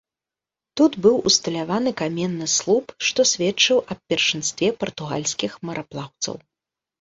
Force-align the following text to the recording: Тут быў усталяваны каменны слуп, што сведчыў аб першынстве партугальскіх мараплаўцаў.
Тут 0.79 0.95
быў 1.05 1.15
усталяваны 1.31 1.91
каменны 2.01 2.47
слуп, 2.53 2.85
што 3.09 3.27
сведчыў 3.33 3.83
аб 3.97 4.03
першынстве 4.15 4.67
партугальскіх 4.81 5.51
мараплаўцаў. 5.71 6.35